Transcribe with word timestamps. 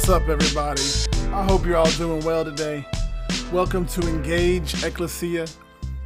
What's 0.00 0.08
up, 0.08 0.30
everybody? 0.30 0.80
I 1.30 1.44
hope 1.44 1.66
you're 1.66 1.76
all 1.76 1.90
doing 1.90 2.24
well 2.24 2.42
today. 2.42 2.86
Welcome 3.52 3.84
to 3.88 4.08
Engage 4.08 4.82
Ecclesia. 4.82 5.46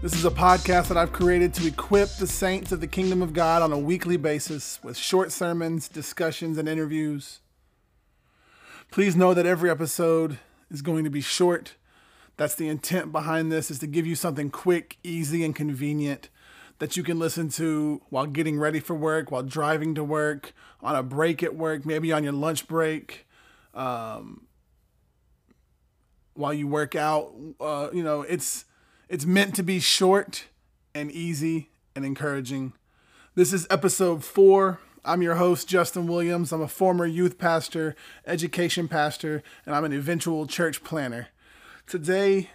This 0.02 0.14
is 0.14 0.24
a 0.24 0.32
podcast 0.32 0.88
that 0.88 0.96
I've 0.96 1.12
created 1.12 1.54
to 1.54 1.68
equip 1.68 2.08
the 2.16 2.26
saints 2.26 2.72
of 2.72 2.80
the 2.80 2.88
kingdom 2.88 3.22
of 3.22 3.32
God 3.32 3.62
on 3.62 3.72
a 3.72 3.78
weekly 3.78 4.16
basis 4.16 4.80
with 4.82 4.96
short 4.96 5.30
sermons, 5.30 5.88
discussions, 5.88 6.58
and 6.58 6.68
interviews. 6.68 7.38
Please 8.90 9.14
know 9.14 9.32
that 9.32 9.46
every 9.46 9.70
episode 9.70 10.38
is 10.72 10.82
going 10.82 11.04
to 11.04 11.10
be 11.10 11.20
short. 11.20 11.76
That's 12.36 12.56
the 12.56 12.66
intent 12.66 13.12
behind 13.12 13.52
this 13.52 13.70
is 13.70 13.78
to 13.78 13.86
give 13.86 14.08
you 14.08 14.16
something 14.16 14.50
quick, 14.50 14.98
easy, 15.04 15.44
and 15.44 15.54
convenient 15.54 16.30
that 16.80 16.96
you 16.96 17.04
can 17.04 17.20
listen 17.20 17.48
to 17.50 18.02
while 18.10 18.26
getting 18.26 18.58
ready 18.58 18.80
for 18.80 18.94
work, 18.96 19.30
while 19.30 19.44
driving 19.44 19.94
to 19.94 20.02
work, 20.02 20.52
on 20.82 20.96
a 20.96 21.02
break 21.04 21.44
at 21.44 21.54
work, 21.54 21.86
maybe 21.86 22.12
on 22.12 22.24
your 22.24 22.32
lunch 22.32 22.66
break, 22.66 23.24
um, 23.74 24.46
while 26.34 26.54
you 26.54 26.66
work 26.66 26.94
out. 26.94 27.32
Uh, 27.60 27.88
you 27.92 28.02
know, 28.02 28.22
it's 28.22 28.64
it's 29.08 29.26
meant 29.26 29.54
to 29.56 29.62
be 29.62 29.80
short 29.80 30.46
and 30.94 31.10
easy 31.10 31.70
and 31.94 32.04
encouraging. 32.04 32.72
This 33.34 33.52
is 33.52 33.66
episode 33.70 34.24
four. 34.24 34.80
I'm 35.04 35.20
your 35.20 35.34
host, 35.34 35.68
Justin 35.68 36.06
Williams. 36.06 36.52
I'm 36.52 36.62
a 36.62 36.68
former 36.68 37.04
youth 37.04 37.36
pastor, 37.36 37.94
education 38.26 38.88
pastor, 38.88 39.42
and 39.66 39.74
I'm 39.74 39.84
an 39.84 39.92
eventual 39.92 40.46
church 40.46 40.82
planter. 40.82 41.28
Today, 41.86 42.48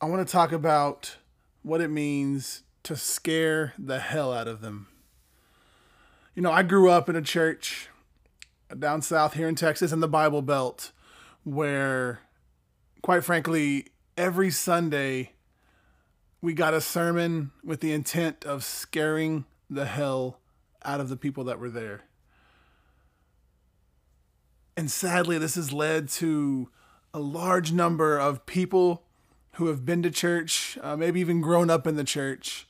I 0.00 0.06
want 0.06 0.26
to 0.26 0.30
talk 0.30 0.52
about 0.52 1.16
what 1.62 1.80
it 1.80 1.88
means 1.88 2.62
to 2.84 2.94
scare 2.94 3.74
the 3.76 3.98
hell 3.98 4.32
out 4.32 4.46
of 4.46 4.60
them. 4.60 4.86
You 6.36 6.42
know, 6.42 6.52
I 6.52 6.62
grew 6.62 6.88
up 6.88 7.08
in 7.08 7.16
a 7.16 7.22
church 7.22 7.88
down 8.76 9.02
south 9.02 9.34
here 9.34 9.48
in 9.48 9.54
Texas 9.54 9.92
in 9.92 10.00
the 10.00 10.08
Bible 10.08 10.42
Belt 10.42 10.92
where, 11.44 12.20
quite 13.02 13.24
frankly, 13.24 13.86
every 14.16 14.50
Sunday 14.50 15.32
we 16.40 16.52
got 16.52 16.74
a 16.74 16.80
sermon 16.80 17.50
with 17.64 17.80
the 17.80 17.92
intent 17.92 18.44
of 18.44 18.62
scaring 18.62 19.44
the 19.70 19.86
hell 19.86 20.40
out 20.84 21.00
of 21.00 21.08
the 21.08 21.16
people 21.16 21.44
that 21.44 21.58
were 21.58 21.70
there. 21.70 22.02
And 24.76 24.90
sadly, 24.90 25.38
this 25.38 25.56
has 25.56 25.72
led 25.72 26.08
to 26.10 26.68
a 27.12 27.18
large 27.18 27.72
number 27.72 28.18
of 28.18 28.46
people 28.46 29.02
who 29.54 29.66
have 29.66 29.84
been 29.84 30.02
to 30.02 30.10
church, 30.10 30.78
uh, 30.82 30.96
maybe 30.96 31.18
even 31.20 31.40
grown 31.40 31.68
up 31.68 31.86
in 31.86 31.96
the 31.96 32.04
church, 32.04 32.68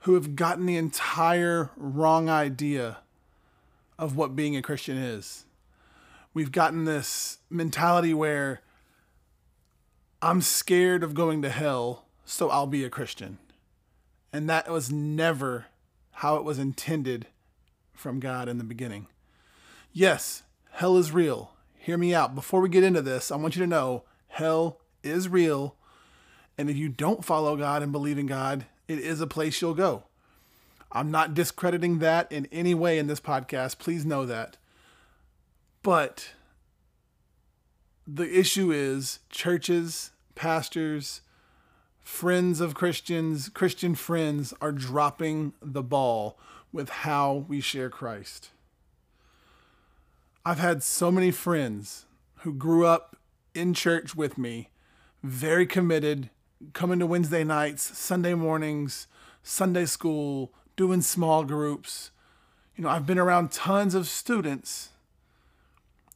who 0.00 0.14
have 0.14 0.36
gotten 0.36 0.66
the 0.66 0.76
entire 0.76 1.70
wrong 1.76 2.28
idea 2.28 2.98
of 3.98 4.16
what 4.16 4.36
being 4.36 4.56
a 4.56 4.62
Christian 4.62 4.96
is. 4.96 5.44
We've 6.32 6.52
gotten 6.52 6.84
this 6.84 7.38
mentality 7.50 8.14
where 8.14 8.60
I'm 10.22 10.40
scared 10.40 11.02
of 11.02 11.14
going 11.14 11.42
to 11.42 11.48
hell, 11.48 12.06
so 12.24 12.50
I'll 12.50 12.66
be 12.66 12.84
a 12.84 12.90
Christian. 12.90 13.38
And 14.32 14.48
that 14.48 14.70
was 14.70 14.92
never 14.92 15.66
how 16.12 16.36
it 16.36 16.44
was 16.44 16.58
intended 16.58 17.26
from 17.92 18.20
God 18.20 18.48
in 18.48 18.58
the 18.58 18.64
beginning. 18.64 19.06
Yes, 19.92 20.42
hell 20.72 20.96
is 20.96 21.12
real. 21.12 21.52
Hear 21.76 21.96
me 21.96 22.14
out. 22.14 22.34
Before 22.34 22.60
we 22.60 22.68
get 22.68 22.84
into 22.84 23.02
this, 23.02 23.30
I 23.32 23.36
want 23.36 23.56
you 23.56 23.62
to 23.62 23.66
know 23.66 24.04
hell 24.26 24.80
is 25.02 25.28
real. 25.28 25.76
And 26.56 26.68
if 26.68 26.76
you 26.76 26.88
don't 26.88 27.24
follow 27.24 27.56
God 27.56 27.82
and 27.82 27.92
believe 27.92 28.18
in 28.18 28.26
God, 28.26 28.66
it 28.86 28.98
is 28.98 29.20
a 29.20 29.26
place 29.26 29.62
you'll 29.62 29.74
go. 29.74 30.04
I'm 30.90 31.10
not 31.10 31.34
discrediting 31.34 31.98
that 31.98 32.30
in 32.32 32.46
any 32.50 32.74
way 32.74 32.98
in 32.98 33.06
this 33.06 33.20
podcast. 33.20 33.78
Please 33.78 34.06
know 34.06 34.24
that. 34.26 34.56
But 35.82 36.30
the 38.06 38.38
issue 38.38 38.72
is 38.72 39.20
churches, 39.28 40.12
pastors, 40.34 41.20
friends 42.00 42.60
of 42.60 42.74
Christians, 42.74 43.50
Christian 43.50 43.94
friends 43.94 44.54
are 44.62 44.72
dropping 44.72 45.52
the 45.60 45.82
ball 45.82 46.38
with 46.72 46.88
how 46.88 47.44
we 47.48 47.60
share 47.60 47.90
Christ. 47.90 48.50
I've 50.44 50.58
had 50.58 50.82
so 50.82 51.10
many 51.10 51.30
friends 51.30 52.06
who 52.36 52.54
grew 52.54 52.86
up 52.86 53.16
in 53.54 53.74
church 53.74 54.16
with 54.16 54.38
me, 54.38 54.70
very 55.22 55.66
committed, 55.66 56.30
coming 56.72 56.98
to 57.00 57.06
Wednesday 57.06 57.44
nights, 57.44 57.98
Sunday 57.98 58.32
mornings, 58.32 59.06
Sunday 59.42 59.84
school, 59.84 60.52
doing 60.78 61.02
small 61.02 61.44
groups. 61.44 62.10
You 62.74 62.84
know, 62.84 62.88
I've 62.88 63.04
been 63.04 63.18
around 63.18 63.50
tons 63.50 63.94
of 63.94 64.08
students 64.08 64.90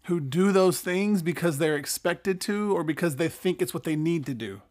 who 0.04 0.20
do 0.20 0.52
those 0.52 0.80
things 0.80 1.20
because 1.20 1.58
they're 1.58 1.76
expected 1.76 2.40
to 2.42 2.74
or 2.74 2.82
because 2.82 3.16
they 3.16 3.28
think 3.28 3.60
it's 3.60 3.74
what 3.74 3.84
they 3.84 3.96
need 3.96 4.24
to 4.26 4.34
do. 4.34 4.62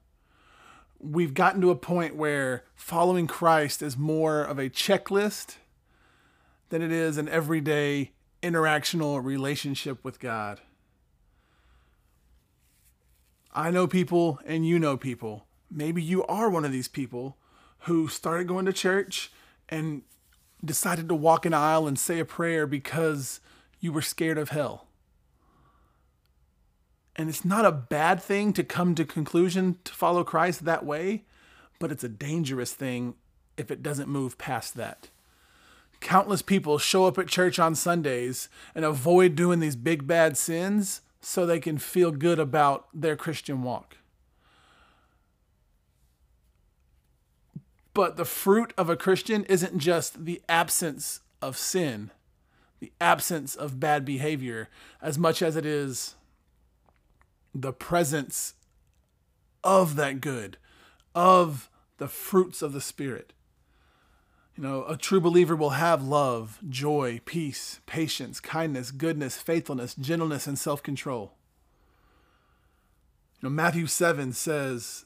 We've 1.00 1.34
gotten 1.34 1.62
to 1.62 1.69
a 1.69 1.75
point 1.75 2.16
where 2.16 2.63
following 2.74 3.28
Christ 3.28 3.81
is 3.81 3.97
more 3.97 4.41
of 4.41 4.57
a 4.57 4.69
checklist 4.69 5.57
than 6.69 6.81
it 6.81 6.91
is 6.91 7.18
an 7.18 7.28
everyday 7.30 8.12
interactional 8.41 9.24
relationship 9.24 10.03
with 10.03 10.19
God. 10.19 10.62
I 13.53 13.69
know 13.69 13.88
people 13.88 14.40
and 14.46 14.66
you 14.66 14.80
know 14.80 14.96
people 14.96 15.46
maybe 15.69 16.01
you 16.01 16.24
are 16.25 16.50
one 16.50 16.66
of 16.66 16.72
these 16.72 16.88
people 16.88 17.38
who 17.85 18.07
started 18.07 18.47
going 18.47 18.66
to 18.66 18.74
church 18.74 19.31
and 19.72 20.04
decided 20.64 21.09
to 21.09 21.16
walk 21.16 21.46
an 21.46 21.54
aisle 21.54 21.88
and 21.88 21.98
say 21.98 22.20
a 22.20 22.26
prayer 22.26 22.68
because 22.68 23.40
you 23.80 23.92
were 23.92 24.02
scared 24.02 24.38
of 24.38 24.50
hell. 24.50 24.88
And 27.16 27.30
it's 27.30 27.44
not 27.44 27.66
a 27.66 27.72
bad 27.72 28.22
thing 28.22 28.54
to 28.54 28.64
come 28.64 28.94
to 28.96 29.06
conclusion 29.06 29.78
to 29.86 29.94
follow 29.94 30.24
Christ 30.24 30.66
that 30.66 30.86
way, 30.86 31.24
but 31.80 31.92
it's 31.92 32.04
a 32.04 32.10
dangerous 32.10 32.74
thing 32.74 33.16
if 33.58 33.72
it 33.72 33.84
doesn't 33.84 34.08
move 34.08 34.38
past 34.38 34.76
that. 34.76 35.10
Countless 36.00 36.42
people 36.42 36.78
show 36.78 37.06
up 37.06 37.18
at 37.18 37.28
church 37.28 37.60
on 37.60 37.76
Sundays 37.76 38.50
and 38.74 38.86
avoid 38.86 39.36
doing 39.36 39.60
these 39.60 39.76
big 39.76 40.08
bad 40.08 40.36
sins 40.38 41.02
so 41.20 41.46
they 41.46 41.60
can 41.60 41.78
feel 41.78 42.12
good 42.12 42.40
about 42.40 42.88
their 42.94 43.16
Christian 43.16 43.62
walk. 43.62 43.98
But 47.94 48.16
the 48.18 48.25
fruit 48.25 48.74
of 48.78 48.90
a 48.90 48.96
Christian 48.96 49.44
isn't 49.46 49.79
just 49.79 50.25
the 50.25 50.41
absence 50.47 51.22
of 51.41 51.57
sin, 51.57 52.12
the 52.79 52.91
absence 53.02 53.56
of 53.56 53.79
bad 53.79 54.06
behavior, 54.06 54.69
as 55.02 55.18
much 55.18 55.41
as 55.41 55.56
it 55.56 55.66
is 55.66 56.16
the 57.53 57.74
presence 57.74 58.53
of 59.63 59.96
that 59.97 60.22
good, 60.22 60.57
of 61.13 61.69
the 61.97 62.07
fruits 62.07 62.62
of 62.62 62.72
the 62.74 62.81
Spirit. 62.81 63.34
You 64.56 64.63
know, 64.63 64.85
a 64.85 64.97
true 64.97 65.22
believer 65.22 65.56
will 65.56 65.72
have 65.72 66.03
love, 66.03 66.59
joy, 66.68 67.22
peace, 67.25 67.80
patience, 67.85 68.40
kindness, 68.40 68.91
goodness, 68.91 69.38
faithfulness, 69.38 69.96
gentleness, 69.96 70.47
and 70.47 70.57
self 70.57 70.84
control. 70.84 71.34
You 73.41 73.50
know, 73.50 73.56
Matthew 73.56 73.88
7 73.88 74.34
says 74.34 75.06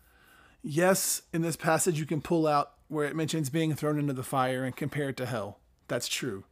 Yes, 0.63 1.23
in 1.33 1.41
this 1.41 1.55
passage 1.55 1.99
you 1.99 2.05
can 2.05 2.21
pull 2.21 2.47
out 2.47 2.73
where 2.87 3.05
it 3.05 3.15
mentions 3.15 3.49
being 3.49 3.73
thrown 3.73 3.97
into 3.97 4.13
the 4.13 4.23
fire 4.23 4.63
and 4.63 4.75
compare 4.75 5.09
it 5.09 5.17
to 5.17 5.25
hell. 5.25 5.59
That's 5.87 6.07
true. 6.07 6.43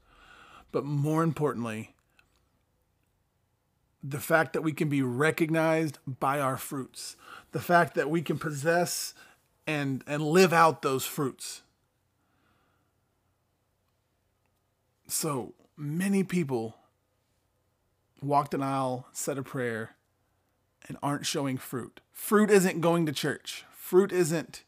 But 0.72 0.86
more 0.86 1.24
importantly, 1.24 1.96
the 4.02 4.20
fact 4.20 4.54
that 4.54 4.62
we 4.62 4.72
can 4.72 4.90
be 4.90 5.02
recognized 5.02 6.00
by 6.08 6.40
our 6.40 6.58
fruits, 6.58 7.18
the 7.52 7.60
fact 7.60 7.96
that 7.96 8.10
we 8.10 8.22
can 8.22 8.40
possess 8.40 9.14
and, 9.68 10.04
and 10.08 10.24
live 10.24 10.54
out 10.54 10.82
those 10.82 11.06
fruits. 11.06 11.62
So 15.08 15.54
many 15.76 16.24
people 16.24 16.78
walked 18.22 18.54
an 18.54 18.64
aisle, 18.64 19.08
said 19.12 19.38
a 19.38 19.44
prayer, 19.44 19.96
and 20.88 20.98
aren't 21.04 21.26
showing 21.26 21.58
fruit. 21.58 22.00
Fruit 22.12 22.50
isn't 22.50 22.82
going 22.82 23.06
to 23.06 23.12
church. 23.12 23.66
Fruit 23.90 24.12
isn't 24.12 24.66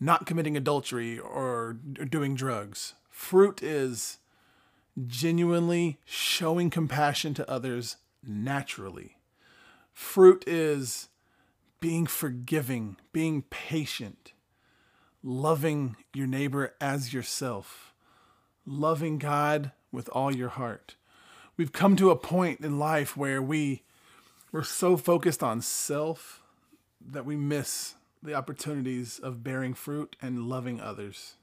not 0.00 0.26
committing 0.26 0.56
adultery 0.56 1.20
or 1.20 1.74
doing 1.74 2.34
drugs. 2.34 2.94
Fruit 3.10 3.62
is 3.62 4.18
genuinely 5.06 6.00
showing 6.04 6.68
compassion 6.68 7.32
to 7.34 7.48
others 7.48 7.98
naturally. 8.26 9.18
Fruit 9.92 10.42
is 10.48 11.10
being 11.78 12.06
forgiving, 12.06 12.96
being 13.12 13.42
patient, 13.50 14.32
loving 15.22 15.94
your 16.12 16.26
neighbor 16.26 16.74
as 16.80 17.14
yourself, 17.14 17.94
loving 18.66 19.16
God 19.16 19.70
with 19.92 20.08
all 20.08 20.34
your 20.34 20.48
heart. 20.48 20.96
We've 21.56 21.72
come 21.72 21.94
to 21.94 22.10
a 22.10 22.16
point 22.16 22.58
in 22.62 22.80
life 22.80 23.16
where 23.16 23.40
we 23.40 23.84
we're 24.50 24.64
so 24.64 24.96
focused 24.96 25.44
on 25.44 25.60
self 25.60 26.42
that 27.10 27.24
we 27.24 27.36
miss 27.36 27.94
the 28.22 28.34
opportunities 28.34 29.18
of 29.18 29.44
bearing 29.44 29.74
fruit 29.74 30.16
and 30.20 30.48
loving 30.48 30.80
others. 30.80 31.34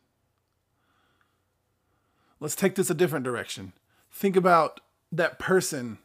Let's 2.39 2.55
take 2.55 2.75
this 2.75 2.89
a 2.89 2.95
different 2.95 3.23
direction. 3.23 3.73
Think 4.11 4.35
about 4.35 4.81
that 5.11 5.39
person 5.39 5.99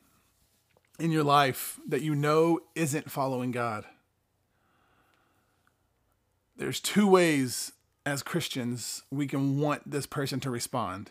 in 0.98 1.10
your 1.10 1.24
life 1.24 1.78
that 1.86 2.02
you 2.02 2.14
know 2.14 2.60
isn't 2.74 3.10
following 3.10 3.50
God. 3.50 3.84
There's 6.56 6.80
two 6.80 7.06
ways 7.08 7.72
as 8.04 8.22
Christians 8.22 9.02
we 9.10 9.26
can 9.26 9.58
want 9.58 9.90
this 9.90 10.06
person 10.06 10.40
to 10.40 10.50
respond. 10.50 11.10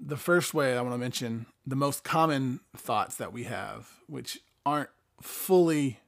The 0.00 0.16
first 0.16 0.54
way 0.54 0.76
I 0.76 0.80
want 0.80 0.94
to 0.94 0.98
mention 0.98 1.46
the 1.66 1.76
most 1.76 2.04
common 2.04 2.60
thoughts 2.74 3.16
that 3.16 3.32
we 3.32 3.44
have, 3.44 3.90
which 4.06 4.38
aren't 4.64 4.88
fully 5.20 6.00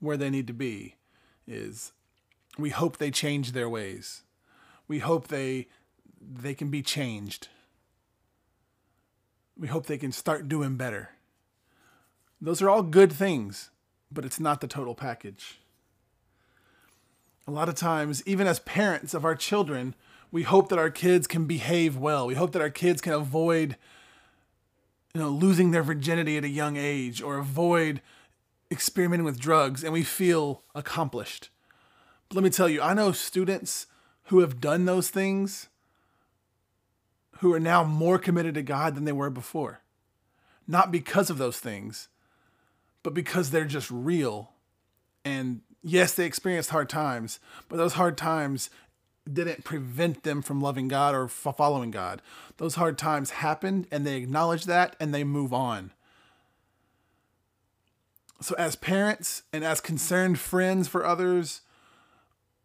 where 0.00 0.16
they 0.16 0.30
need 0.30 0.46
to 0.48 0.52
be, 0.52 0.96
is 1.46 1.92
we 2.58 2.70
hope 2.70 2.96
they 2.96 3.10
change 3.10 3.52
their 3.52 3.68
ways. 3.68 4.22
We 4.88 4.98
hope 4.98 5.28
they 5.28 5.68
they 6.20 6.54
can 6.54 6.68
be 6.68 6.82
changed. 6.82 7.48
We 9.56 9.68
hope 9.68 9.86
they 9.86 9.98
can 9.98 10.12
start 10.12 10.48
doing 10.48 10.76
better. 10.76 11.10
Those 12.40 12.62
are 12.62 12.70
all 12.70 12.82
good 12.82 13.12
things, 13.12 13.70
but 14.10 14.24
it's 14.24 14.40
not 14.40 14.60
the 14.60 14.66
total 14.66 14.94
package. 14.94 15.60
A 17.46 17.50
lot 17.50 17.68
of 17.68 17.74
times, 17.74 18.22
even 18.26 18.46
as 18.46 18.60
parents 18.60 19.12
of 19.12 19.24
our 19.24 19.34
children, 19.34 19.94
we 20.30 20.42
hope 20.42 20.68
that 20.68 20.78
our 20.78 20.90
kids 20.90 21.26
can 21.26 21.46
behave 21.46 21.96
well. 21.96 22.26
We 22.26 22.34
hope 22.34 22.52
that 22.52 22.62
our 22.62 22.70
kids 22.70 23.00
can 23.00 23.12
avoid 23.12 23.76
you 25.14 25.20
know 25.20 25.28
losing 25.28 25.70
their 25.70 25.82
virginity 25.82 26.36
at 26.36 26.44
a 26.44 26.48
young 26.48 26.76
age 26.76 27.20
or 27.22 27.38
avoid 27.38 28.00
experimenting 28.70 29.24
with 29.24 29.40
drugs 29.40 29.82
and 29.82 29.92
we 29.92 30.02
feel 30.02 30.62
accomplished. 30.74 31.50
But 32.28 32.36
let 32.36 32.44
me 32.44 32.50
tell 32.50 32.68
you, 32.68 32.80
I 32.80 32.94
know 32.94 33.12
students 33.12 33.86
who 34.24 34.40
have 34.40 34.60
done 34.60 34.84
those 34.84 35.10
things 35.10 35.68
who 37.38 37.52
are 37.52 37.60
now 37.60 37.82
more 37.82 38.18
committed 38.18 38.54
to 38.54 38.62
God 38.62 38.94
than 38.94 39.04
they 39.04 39.12
were 39.12 39.30
before. 39.30 39.80
Not 40.68 40.92
because 40.92 41.30
of 41.30 41.38
those 41.38 41.58
things, 41.58 42.08
but 43.02 43.14
because 43.14 43.50
they're 43.50 43.64
just 43.64 43.90
real. 43.90 44.52
And 45.24 45.62
yes, 45.82 46.14
they 46.14 46.26
experienced 46.26 46.70
hard 46.70 46.88
times, 46.88 47.40
but 47.68 47.76
those 47.76 47.94
hard 47.94 48.16
times 48.16 48.70
didn't 49.30 49.64
prevent 49.64 50.22
them 50.22 50.42
from 50.42 50.60
loving 50.60 50.88
God 50.88 51.14
or 51.14 51.28
following 51.28 51.90
God. 51.90 52.22
Those 52.58 52.74
hard 52.74 52.98
times 52.98 53.30
happened 53.30 53.86
and 53.90 54.06
they 54.06 54.16
acknowledge 54.16 54.64
that 54.64 54.94
and 55.00 55.14
they 55.14 55.24
move 55.24 55.52
on. 55.52 55.92
So, 58.40 58.54
as 58.56 58.74
parents 58.76 59.42
and 59.52 59.62
as 59.62 59.80
concerned 59.80 60.38
friends 60.38 60.88
for 60.88 61.04
others, 61.04 61.60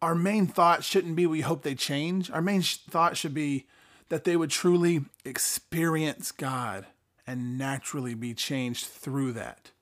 our 0.00 0.14
main 0.14 0.46
thought 0.46 0.84
shouldn't 0.84 1.16
be 1.16 1.26
we 1.26 1.42
hope 1.42 1.62
they 1.62 1.74
change. 1.74 2.30
Our 2.30 2.42
main 2.42 2.62
thought 2.62 3.16
should 3.16 3.34
be 3.34 3.66
that 4.08 4.24
they 4.24 4.36
would 4.36 4.50
truly 4.50 5.04
experience 5.24 6.32
God 6.32 6.86
and 7.26 7.58
naturally 7.58 8.14
be 8.14 8.34
changed 8.34 8.86
through 8.86 9.32
that. 9.32 9.72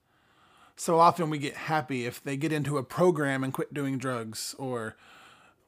So 0.76 0.98
often 0.98 1.30
we 1.30 1.38
get 1.38 1.54
happy 1.54 2.06
if 2.06 2.22
they 2.22 2.36
get 2.36 2.52
into 2.52 2.78
a 2.78 2.82
program 2.82 3.44
and 3.44 3.52
quit 3.52 3.72
doing 3.72 3.98
drugs, 3.98 4.54
or 4.58 4.96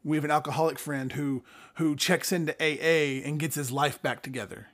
we 0.03 0.17
have 0.17 0.25
an 0.25 0.31
alcoholic 0.31 0.79
friend 0.79 1.13
who 1.13 1.45
who 1.75 1.95
checks 1.95 2.33
into 2.33 2.55
AA 2.61 3.25
and 3.27 3.39
gets 3.39 3.55
his 3.55 3.71
life 3.71 4.01
back 4.03 4.23
together. 4.23 4.69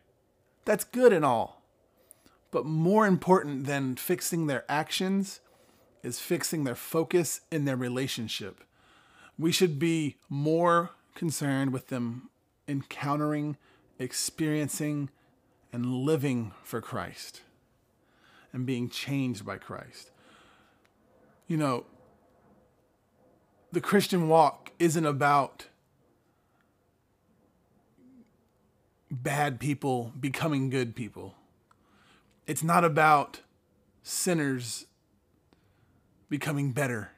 That's 0.65 0.85
good 0.85 1.13
and 1.13 1.25
all. 1.25 1.62
But 2.53 2.65
more 2.65 3.07
important 3.07 3.67
than 3.67 3.97
fixing 3.97 4.47
their 4.47 4.65
actions 4.69 5.41
is 6.05 6.21
fixing 6.21 6.63
their 6.63 6.77
focus 6.77 7.41
in 7.51 7.65
their 7.65 7.77
relationship. 7.77 8.63
We 9.37 9.51
should 9.51 9.81
be 9.81 10.19
more 10.29 10.91
concerned 11.17 11.73
with 11.73 11.89
them 11.89 12.29
encountering 12.69 13.57
experiencing 13.99 15.11
and 15.73 15.87
living 15.87 16.53
for 16.63 16.81
Christ 16.81 17.43
and 18.53 18.67
being 18.67 18.89
changed 18.89 19.47
by 19.47 19.57
Christ. 19.57 20.11
You 21.47 21.57
know, 21.57 21.87
the 23.71 23.81
Christian 23.81 24.29
walk 24.29 24.73
isn't 24.79 25.07
about 25.07 25.67
bad 29.11 29.61
people 29.61 30.13
becoming 30.19 30.69
good 30.69 30.95
people. 30.95 31.35
It's 32.47 32.63
not 32.63 32.85
about 32.85 33.41
sinners 34.03 34.87
becoming 36.29 36.73
better 36.73 37.13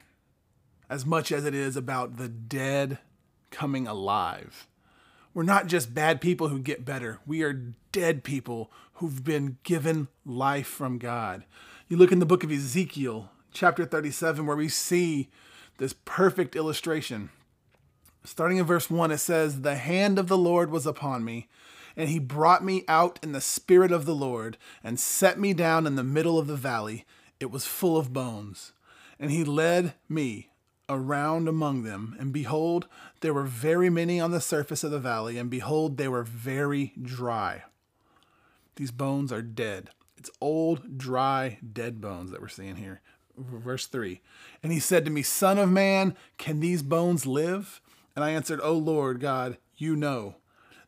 as 0.91 1.07
much 1.07 1.33
as 1.33 1.45
it 1.45 1.55
is 1.55 1.77
about 1.77 2.17
the 2.17 2.29
dead 2.29 2.99
coming 3.51 3.87
alive. 3.87 4.67
We're 5.33 5.43
not 5.43 5.67
just 5.67 5.95
bad 5.95 6.21
people 6.21 6.49
who 6.49 6.59
get 6.59 6.85
better. 6.85 7.21
We 7.27 7.43
are 7.43 7.75
dead 7.93 8.23
people 8.23 8.71
who've 8.95 9.25
been 9.25 9.59
given 9.63 10.09
life 10.25 10.67
from 10.67 10.99
God. 10.99 11.45
You 11.89 11.97
look 11.97 12.13
in 12.13 12.19
the 12.19 12.27
book 12.27 12.45
of 12.45 12.53
Ezekiel, 12.53 13.31
chapter 13.53 13.85
37, 13.85 14.47
where 14.47 14.57
we 14.57 14.69
see 14.69 15.31
this 15.79 15.95
perfect 16.05 16.55
illustration. 16.55 17.31
Starting 18.23 18.59
in 18.59 18.65
verse 18.65 18.89
1, 18.89 19.11
it 19.11 19.19
says, 19.19 19.63
The 19.63 19.77
hand 19.77 20.19
of 20.19 20.29
the 20.29 20.39
Lord 20.39 20.71
was 20.71 20.87
upon 20.87 21.25
me, 21.25 21.49
and 21.97 22.09
he 22.09 22.19
brought 22.19 22.65
me 22.65 22.85
out 22.89 23.19
in 23.23 23.33
the 23.33 23.41
spirit 23.41 23.93
of 23.93 24.07
the 24.07 24.15
Lord, 24.15 24.57
and 24.83 24.99
set 24.99 25.39
me 25.39 25.55
down 25.55 25.87
in 25.87 25.97
the 25.97 26.05
middle 26.05 26.39
of 26.39 26.47
the 26.47 26.57
valley. 26.57 27.05
It 27.41 27.51
was 27.51 27.67
full 27.67 27.97
of 27.97 28.13
bones. 28.13 28.73
And 29.19 29.31
he 29.31 29.45
led 29.45 29.95
me 30.09 30.51
around 30.89 31.49
among 31.49 31.83
them, 31.83 32.17
and 32.19 32.33
behold, 32.33 32.87
there 33.21 33.35
were 33.35 33.45
very 33.45 33.89
many 33.89 34.21
on 34.21 34.33
the 34.33 34.41
surface 34.41 34.85
of 34.85 34.91
the 34.91 34.99
valley, 34.99 35.39
and 35.39 35.51
behold, 35.51 35.97
they 35.97 36.09
were 36.09 36.25
very 36.25 36.93
dry. 37.01 37.63
These 38.77 38.91
bones 38.91 39.33
are 39.33 39.43
dead. 39.43 39.91
It's 40.17 40.31
old, 40.41 40.99
dry, 40.99 41.59
dead 41.73 42.01
bones 42.01 42.31
that 42.31 42.41
we're 42.41 42.49
seeing 42.49 42.77
here. 42.77 43.01
Verse 43.37 43.87
3 43.87 44.21
And 44.63 44.73
he 44.73 44.81
said 44.81 45.05
to 45.05 45.11
me, 45.11 45.23
Son 45.23 45.59
of 45.59 45.71
man, 45.71 46.17
can 46.39 46.61
these 46.61 46.83
bones 46.83 47.27
live? 47.27 47.81
And 48.15 48.25
I 48.25 48.31
answered, 48.31 48.61
O 48.63 48.73
Lord 48.73 49.21
God, 49.21 49.59
you 49.77 49.97
know. 49.97 50.37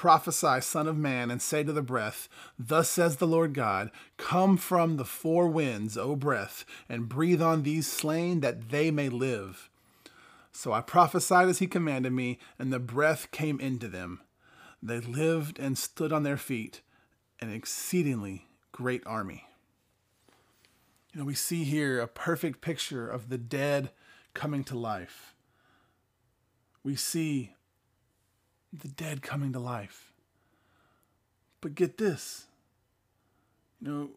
Prophesy, 0.00 0.62
Son 0.62 0.88
of 0.88 0.96
Man, 0.96 1.30
and 1.30 1.42
say 1.42 1.62
to 1.62 1.74
the 1.74 1.82
breath, 1.82 2.26
Thus 2.58 2.88
says 2.88 3.16
the 3.16 3.26
Lord 3.26 3.52
God, 3.52 3.90
Come 4.16 4.56
from 4.56 4.96
the 4.96 5.04
four 5.04 5.46
winds, 5.46 5.98
O 5.98 6.16
breath, 6.16 6.64
and 6.88 7.06
breathe 7.06 7.42
on 7.42 7.64
these 7.64 7.86
slain, 7.86 8.40
that 8.40 8.70
they 8.70 8.90
may 8.90 9.10
live. 9.10 9.68
So 10.52 10.72
I 10.72 10.80
prophesied 10.80 11.48
as 11.48 11.58
he 11.58 11.66
commanded 11.66 12.14
me, 12.14 12.38
and 12.58 12.72
the 12.72 12.78
breath 12.78 13.30
came 13.30 13.60
into 13.60 13.88
them. 13.88 14.22
They 14.82 15.00
lived 15.00 15.58
and 15.58 15.76
stood 15.76 16.14
on 16.14 16.22
their 16.22 16.38
feet, 16.38 16.80
an 17.38 17.52
exceedingly 17.52 18.46
great 18.72 19.02
army. 19.04 19.48
You 21.12 21.20
know, 21.20 21.26
we 21.26 21.34
see 21.34 21.64
here 21.64 22.00
a 22.00 22.08
perfect 22.08 22.62
picture 22.62 23.06
of 23.06 23.28
the 23.28 23.36
dead 23.36 23.90
coming 24.32 24.64
to 24.64 24.78
life. 24.78 25.34
We 26.82 26.96
see 26.96 27.52
the 28.72 28.88
dead 28.88 29.22
coming 29.22 29.52
to 29.52 29.58
life. 29.58 30.12
But 31.60 31.74
get 31.74 31.98
this 31.98 32.46
You 33.80 33.88
know, 33.88 34.10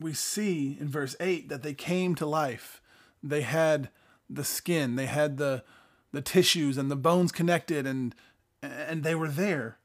we 0.00 0.12
see 0.14 0.76
in 0.80 0.88
verse 0.88 1.16
8 1.18 1.48
that 1.48 1.62
they 1.62 1.74
came 1.74 2.14
to 2.16 2.26
life. 2.26 2.80
They 3.22 3.42
had 3.42 3.88
the 4.28 4.44
skin, 4.44 4.96
they 4.96 5.06
had 5.06 5.38
the 5.38 5.64
the 6.12 6.22
tissues 6.22 6.78
and 6.78 6.90
the 6.90 6.96
bones 6.96 7.32
connected 7.32 7.86
and 7.86 8.14
and 8.62 9.02
they 9.02 9.14
were 9.14 9.28
there. 9.28 9.78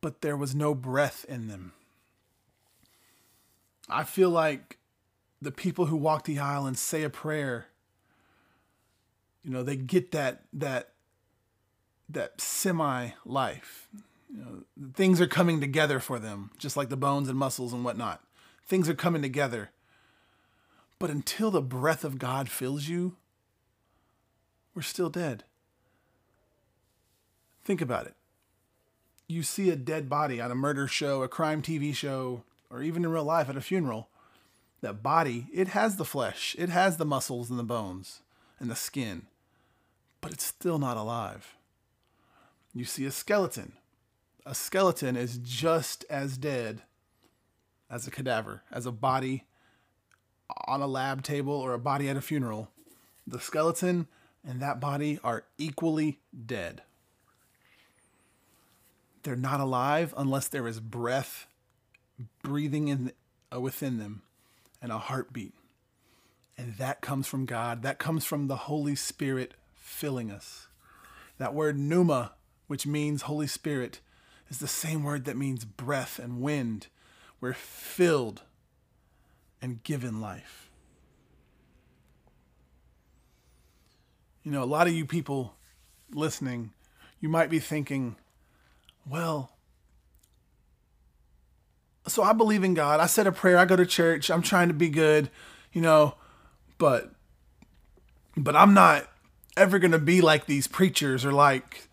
But 0.00 0.20
there 0.20 0.36
was 0.36 0.54
no 0.54 0.74
breath 0.74 1.24
in 1.28 1.48
them. 1.48 1.72
I 3.88 4.04
feel 4.04 4.30
like 4.30 4.78
the 5.40 5.50
people 5.50 5.86
who 5.86 5.96
walk 5.96 6.24
the 6.24 6.38
aisle 6.38 6.66
and 6.66 6.78
say 6.78 7.02
a 7.02 7.10
prayer, 7.10 7.66
you 9.44 9.50
know, 9.50 9.62
they 9.62 9.76
get 9.76 10.12
that 10.12 10.42
that 10.52 10.90
that 12.08 12.40
semi 12.40 13.10
life. 13.24 13.88
You 14.32 14.40
know, 14.40 14.90
things 14.94 15.20
are 15.20 15.26
coming 15.26 15.60
together 15.60 16.00
for 16.00 16.18
them, 16.18 16.50
just 16.58 16.76
like 16.76 16.88
the 16.88 16.96
bones 16.96 17.28
and 17.28 17.38
muscles 17.38 17.72
and 17.72 17.84
whatnot. 17.84 18.22
Things 18.66 18.88
are 18.88 18.94
coming 18.94 19.22
together. 19.22 19.70
But 20.98 21.10
until 21.10 21.50
the 21.50 21.60
breath 21.60 22.04
of 22.04 22.18
God 22.18 22.48
fills 22.48 22.88
you, 22.88 23.16
we're 24.74 24.82
still 24.82 25.10
dead. 25.10 25.44
Think 27.64 27.80
about 27.80 28.06
it. 28.06 28.14
You 29.28 29.42
see 29.42 29.70
a 29.70 29.76
dead 29.76 30.08
body 30.08 30.40
on 30.40 30.50
a 30.50 30.54
murder 30.54 30.86
show, 30.86 31.22
a 31.22 31.28
crime 31.28 31.62
TV 31.62 31.94
show, 31.94 32.44
or 32.70 32.82
even 32.82 33.04
in 33.04 33.10
real 33.10 33.24
life 33.24 33.48
at 33.48 33.56
a 33.56 33.60
funeral. 33.60 34.08
That 34.80 35.02
body, 35.02 35.46
it 35.52 35.68
has 35.68 35.96
the 35.96 36.04
flesh, 36.04 36.56
it 36.58 36.68
has 36.68 36.96
the 36.96 37.04
muscles 37.04 37.50
and 37.50 37.58
the 37.58 37.64
bones 37.64 38.20
and 38.58 38.70
the 38.70 38.76
skin, 38.76 39.26
but 40.22 40.32
it's 40.32 40.46
still 40.46 40.78
not 40.78 40.96
alive. 40.96 41.56
You 42.72 42.86
see 42.86 43.04
a 43.04 43.10
skeleton. 43.10 43.74
A 44.46 44.54
skeleton 44.54 45.14
is 45.16 45.36
just 45.36 46.06
as 46.08 46.38
dead 46.38 46.82
as 47.90 48.06
a 48.06 48.10
cadaver, 48.10 48.62
as 48.72 48.86
a 48.86 48.92
body 48.92 49.44
on 50.66 50.80
a 50.80 50.86
lab 50.86 51.22
table 51.22 51.52
or 51.52 51.74
a 51.74 51.78
body 51.78 52.08
at 52.08 52.16
a 52.16 52.22
funeral. 52.22 52.70
The 53.26 53.40
skeleton 53.40 54.06
and 54.46 54.60
that 54.60 54.80
body 54.80 55.20
are 55.22 55.44
equally 55.58 56.20
dead. 56.46 56.82
They're 59.22 59.36
not 59.36 59.60
alive 59.60 60.14
unless 60.16 60.48
there 60.48 60.66
is 60.66 60.80
breath 60.80 61.46
breathing 62.42 62.88
in 62.88 63.12
uh, 63.54 63.60
within 63.60 63.98
them 63.98 64.22
and 64.80 64.90
a 64.90 64.98
heartbeat. 64.98 65.54
And 66.56 66.76
that 66.76 67.00
comes 67.00 67.26
from 67.26 67.44
God. 67.44 67.82
That 67.82 67.98
comes 67.98 68.24
from 68.24 68.46
the 68.46 68.56
Holy 68.56 68.94
Spirit 68.94 69.54
filling 69.82 70.30
us. 70.30 70.68
That 71.38 71.54
word 71.54 71.78
pneuma, 71.78 72.32
which 72.68 72.86
means 72.86 73.22
Holy 73.22 73.46
Spirit, 73.46 74.00
is 74.48 74.58
the 74.58 74.68
same 74.68 75.02
word 75.02 75.24
that 75.24 75.36
means 75.36 75.64
breath 75.64 76.18
and 76.18 76.40
wind. 76.40 76.86
We're 77.40 77.52
filled 77.52 78.42
and 79.60 79.82
given 79.82 80.20
life. 80.20 80.70
You 84.42 84.52
know, 84.52 84.62
a 84.62 84.64
lot 84.64 84.86
of 84.86 84.92
you 84.92 85.04
people 85.04 85.54
listening, 86.12 86.72
you 87.20 87.28
might 87.28 87.50
be 87.50 87.58
thinking, 87.58 88.16
well, 89.08 89.52
so 92.06 92.22
I 92.22 92.32
believe 92.32 92.64
in 92.64 92.74
God. 92.74 93.00
I 93.00 93.06
said 93.06 93.26
a 93.26 93.32
prayer. 93.32 93.58
I 93.58 93.64
go 93.64 93.76
to 93.76 93.86
church. 93.86 94.30
I'm 94.30 94.42
trying 94.42 94.68
to 94.68 94.74
be 94.74 94.88
good, 94.88 95.30
you 95.72 95.80
know, 95.80 96.16
but 96.78 97.12
but 98.36 98.56
I'm 98.56 98.74
not 98.74 99.11
ever 99.56 99.78
going 99.78 99.92
to 99.92 99.98
be 99.98 100.20
like 100.20 100.46
these 100.46 100.66
preachers 100.66 101.24
or 101.24 101.32
like 101.32 101.88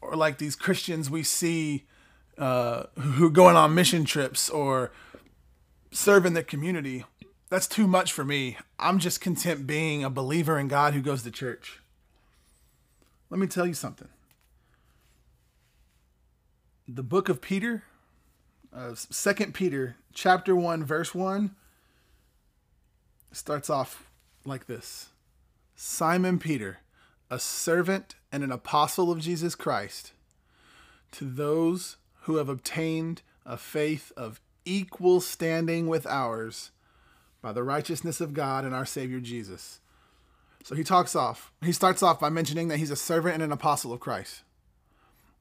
or 0.00 0.16
like 0.16 0.38
these 0.38 0.56
Christians 0.56 1.10
we 1.10 1.22
see 1.22 1.84
uh, 2.36 2.84
who 2.98 3.26
are 3.26 3.30
going 3.30 3.56
on 3.56 3.74
mission 3.74 4.04
trips 4.04 4.48
or 4.48 4.92
serving 5.90 6.34
the 6.34 6.42
community. 6.42 7.04
That's 7.50 7.66
too 7.66 7.86
much 7.86 8.12
for 8.12 8.24
me. 8.24 8.58
I'm 8.78 8.98
just 8.98 9.20
content 9.20 9.66
being 9.66 10.04
a 10.04 10.10
believer 10.10 10.58
in 10.58 10.68
God 10.68 10.94
who 10.94 11.00
goes 11.00 11.22
to 11.22 11.30
church. 11.30 11.80
Let 13.30 13.40
me 13.40 13.46
tell 13.46 13.66
you 13.66 13.74
something. 13.74 14.08
The 16.86 17.02
book 17.02 17.28
of 17.28 17.40
Peter, 17.42 17.82
uh, 18.72 18.94
Second 18.94 19.52
Peter, 19.52 19.96
chapter 20.14 20.54
one, 20.56 20.84
verse 20.84 21.14
one, 21.14 21.54
starts 23.32 23.68
off 23.68 24.08
like 24.44 24.66
this: 24.66 25.08
Simon 25.80 26.40
Peter, 26.40 26.78
a 27.30 27.38
servant 27.38 28.16
and 28.32 28.42
an 28.42 28.50
apostle 28.50 29.12
of 29.12 29.20
Jesus 29.20 29.54
Christ, 29.54 30.10
to 31.12 31.24
those 31.24 31.98
who 32.22 32.34
have 32.34 32.48
obtained 32.48 33.22
a 33.46 33.56
faith 33.56 34.10
of 34.16 34.40
equal 34.64 35.20
standing 35.20 35.86
with 35.86 36.04
ours 36.04 36.72
by 37.40 37.52
the 37.52 37.62
righteousness 37.62 38.20
of 38.20 38.34
God 38.34 38.64
and 38.64 38.74
our 38.74 38.84
Savior 38.84 39.20
Jesus. 39.20 39.78
So 40.64 40.74
he 40.74 40.82
talks 40.82 41.14
off. 41.14 41.52
He 41.62 41.70
starts 41.70 42.02
off 42.02 42.18
by 42.18 42.28
mentioning 42.28 42.66
that 42.66 42.78
he's 42.78 42.90
a 42.90 42.96
servant 42.96 43.34
and 43.34 43.42
an 43.44 43.52
apostle 43.52 43.92
of 43.92 44.00
Christ. 44.00 44.42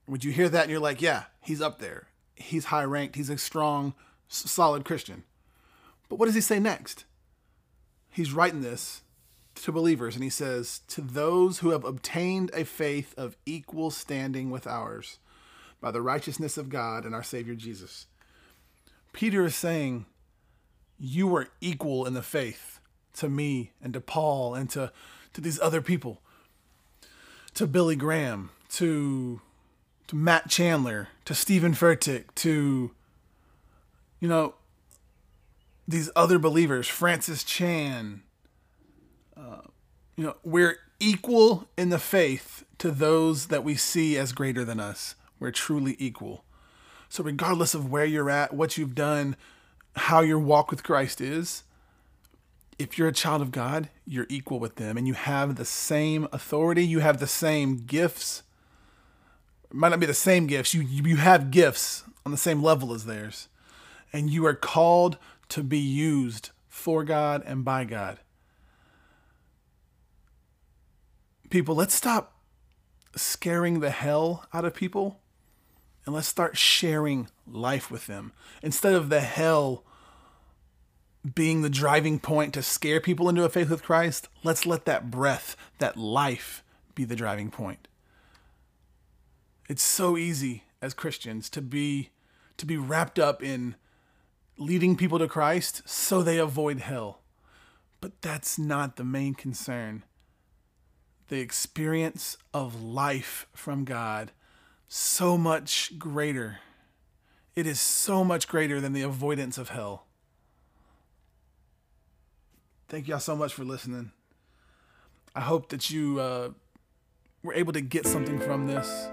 Would 0.08 0.24
you 0.24 0.32
hear 0.32 0.50
that 0.50 0.62
and 0.62 0.72
you're 0.72 0.79
like, 0.79 1.01
yeah, 1.01 1.24
he's 1.41 1.63
up 1.63 1.79
there. 1.79 2.10
He's 2.36 2.65
high 2.65 2.84
ranked. 2.84 3.15
He's 3.15 3.32
a 3.32 3.39
strong, 3.39 3.96
solid 4.27 4.86
Christian. 4.86 5.24
But 6.10 6.20
what 6.20 6.27
does 6.27 6.36
he 6.36 6.41
say 6.41 6.60
next? 6.60 7.06
He's 8.12 8.34
writing 8.34 8.62
this 8.62 9.01
to 9.64 9.72
believers 9.72 10.16
and 10.16 10.24
he 10.24 10.30
says, 10.30 10.82
To 10.90 11.02
those 11.02 11.60
who 11.60 11.70
have 11.70 11.84
obtained 11.84 12.52
a 12.54 12.64
faith 12.64 13.14
of 13.18 13.38
equal 13.46 13.92
standing 13.92 14.50
with 14.50 14.68
ours 14.68 15.20
by 15.82 15.92
the 15.92 16.02
righteousness 16.02 16.58
of 16.58 16.70
God 16.70 17.06
and 17.06 17.14
our 17.14 17.24
Savior 17.24 17.56
Jesus. 17.56 18.08
Peter 19.14 19.46
is 19.46 19.56
saying, 19.56 20.06
You 21.00 21.36
are 21.36 21.48
equal 21.62 22.06
in 22.06 22.14
the 22.14 22.22
faith 22.22 22.80
to 23.16 23.30
me 23.30 23.72
and 23.82 23.94
to 23.94 24.02
Paul 24.02 24.56
and 24.56 24.70
to, 24.72 24.92
to 25.34 25.42
these 25.42 25.60
other 25.60 25.82
people, 25.82 26.22
to 27.56 27.68
Billy 27.68 27.96
Graham, 27.96 28.52
to, 28.74 29.42
to 30.08 30.16
Matt 30.16 30.50
Chandler, 30.50 31.10
to 31.26 31.34
Steven 31.34 31.74
Furtick, 31.74 32.26
to, 32.36 32.92
you 34.20 34.28
know, 34.28 34.56
these 35.88 36.10
other 36.16 36.38
believers, 36.38 36.88
Francis 36.88 37.44
Chan. 37.44 38.22
Uh, 39.38 39.62
you 40.15 40.24
know, 40.24 40.36
we're 40.44 40.79
equal 41.00 41.67
in 41.77 41.89
the 41.89 42.00
faith 42.00 42.65
to 42.79 42.91
those 42.91 43.48
that 43.48 43.63
we 43.63 43.75
see 43.75 44.17
as 44.17 44.32
greater 44.32 44.65
than 44.65 44.79
us. 44.79 45.15
We're 45.39 45.51
truly 45.51 45.96
equal. 46.00 46.44
So, 47.10 47.24
regardless 47.24 47.74
of 47.74 47.91
where 47.91 48.06
you're 48.06 48.29
at, 48.29 48.53
what 48.53 48.77
you've 48.77 48.96
done, 48.96 49.36
how 49.96 50.22
your 50.22 50.39
walk 50.39 50.72
with 50.72 50.84
Christ 50.84 51.22
is, 51.22 51.63
if 52.79 52.98
you're 52.98 53.08
a 53.08 53.13
child 53.13 53.41
of 53.41 53.51
God, 53.51 53.89
you're 54.06 54.27
equal 54.29 54.60
with 54.60 54.75
them 54.75 54.98
and 54.98 55.08
you 55.08 55.13
have 55.13 55.56
the 55.56 55.65
same 55.65 56.27
authority, 56.32 56.86
you 56.86 57.00
have 57.00 57.20
the 57.20 57.27
same 57.27 57.77
gifts. 57.86 58.44
It 59.70 59.75
might 59.75 59.89
not 59.89 60.00
be 60.00 60.06
the 60.06 60.13
same 60.13 60.48
gifts, 60.48 60.74
you, 60.74 60.82
you 60.82 61.17
have 61.17 61.51
gifts 61.51 62.03
on 62.25 62.32
the 62.32 62.38
same 62.38 62.62
level 62.62 62.94
as 62.94 63.06
theirs. 63.06 63.48
And 64.13 64.29
you 64.29 64.46
are 64.46 64.53
called 64.53 65.17
to 65.50 65.63
be 65.63 65.79
used 65.79 66.51
for 66.67 67.03
God 67.03 67.44
and 67.46 67.65
by 67.65 67.84
God. 67.84 68.20
People, 71.50 71.75
let's 71.75 71.96
stop 71.96 72.36
scaring 73.16 73.80
the 73.80 73.89
hell 73.89 74.46
out 74.54 74.66
of 74.66 74.74
people 74.74 75.20
and 76.06 76.13
let's 76.13 76.27
start 76.27 76.58
sharing 76.58 77.30
life 77.46 77.89
with 77.89 78.08
them 78.08 78.32
instead 78.62 78.94
of 78.94 79.10
the 79.10 79.22
hell 79.22 79.84
being 81.36 81.62
the 81.62 81.70
driving 81.70 82.20
point 82.20 82.54
to 82.54 82.62
scare 82.62 83.01
people 83.01 83.27
into 83.27 83.44
a 83.44 83.50
faith 83.50 83.70
with 83.70 83.84
Christ. 83.84 84.30
Let's 84.44 84.66
let 84.66 84.86
that 84.86 85.12
breath, 85.12 85.56
that 85.80 85.98
life, 85.98 86.63
be 86.96 87.04
the 87.06 87.16
driving 87.16 87.51
point. 87.51 87.88
It's 89.70 89.84
so 89.84 90.18
easy 90.18 90.63
as 90.82 90.94
Christians 90.94 91.50
to 91.51 91.62
be 91.62 92.10
to 92.58 92.66
be 92.66 92.77
wrapped 92.77 93.20
up 93.20 93.44
in 93.44 93.75
leading 94.58 94.96
people 94.96 95.20
to 95.20 95.27
Christ 95.27 95.84
so 95.86 96.24
they 96.24 96.39
avoid 96.39 96.80
hell. 96.80 97.22
But 98.01 98.22
that's 98.22 98.58
not 98.58 98.96
the 98.96 99.04
main 99.04 99.36
concern. 99.36 100.04
The 101.30 101.40
experience 101.40 102.38
of 102.54 102.82
life 102.82 103.48
from 103.54 103.84
God 103.84 104.32
so 104.88 105.38
much 105.38 105.98
greater. 106.00 106.60
It 107.56 107.68
is 107.68 107.80
so 107.80 108.24
much 108.24 108.48
greater 108.48 108.80
than 108.80 108.94
the 108.94 109.02
avoidance 109.02 109.58
of 109.58 109.70
hell. 109.70 110.06
Thank 112.88 113.08
y'all 113.08 113.20
so 113.20 113.36
much 113.36 113.54
for 113.54 113.66
listening. 113.66 114.12
I 115.36 115.42
hope 115.42 115.70
that 115.70 115.90
you 115.90 116.20
uh, 116.20 116.50
were 117.44 117.54
able 117.54 117.74
to 117.74 117.82
get 117.82 118.08
something 118.08 118.40
from 118.40 118.68
this. 118.68 119.10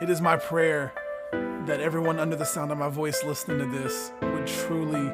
It 0.00 0.08
is 0.08 0.20
my 0.20 0.36
prayer 0.36 0.92
that 1.66 1.80
everyone 1.80 2.20
under 2.20 2.36
the 2.36 2.44
sound 2.44 2.70
of 2.70 2.78
my 2.78 2.88
voice 2.88 3.24
listening 3.24 3.58
to 3.58 3.78
this 3.78 4.12
would 4.22 4.46
truly 4.46 5.10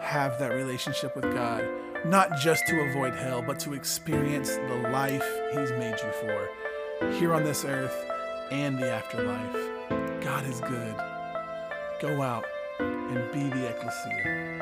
have 0.00 0.38
that 0.40 0.52
relationship 0.52 1.14
with 1.14 1.24
God, 1.32 1.64
not 2.04 2.38
just 2.38 2.66
to 2.68 2.80
avoid 2.80 3.14
hell, 3.14 3.42
but 3.42 3.58
to 3.60 3.74
experience 3.74 4.50
the 4.50 4.88
life 4.90 5.24
He's 5.52 5.70
made 5.72 5.96
you 6.02 6.12
for 6.20 6.48
here 7.12 7.32
on 7.34 7.44
this 7.44 7.64
earth 7.64 7.96
and 8.50 8.78
the 8.78 8.90
afterlife. 8.90 10.22
God 10.22 10.46
is 10.46 10.60
good. 10.60 10.94
Go 12.00 12.22
out 12.22 12.44
and 12.80 13.32
be 13.32 13.48
the 13.48 13.68
ecclesia. 13.68 14.57